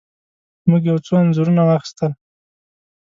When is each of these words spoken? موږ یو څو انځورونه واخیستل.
موږ 0.69 0.81
یو 0.89 0.97
څو 1.05 1.13
انځورونه 1.21 1.61
واخیستل. 1.65 2.11